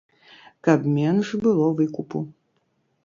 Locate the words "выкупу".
1.83-2.27